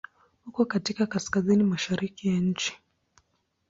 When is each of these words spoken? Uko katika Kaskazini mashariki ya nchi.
Uko 0.47 0.65
katika 0.65 1.07
Kaskazini 1.07 1.63
mashariki 1.63 2.27
ya 2.27 2.39
nchi. 2.39 2.73